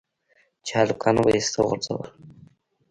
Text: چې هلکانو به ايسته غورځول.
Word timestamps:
چې 0.65 0.73
هلکانو 0.81 1.21
به 1.25 1.31
ايسته 1.37 1.59
غورځول. 1.67 2.05